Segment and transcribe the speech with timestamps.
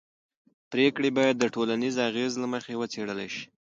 [0.71, 3.45] پرېکړې باید د ټولنیز اغېز له مخې وڅېړل شي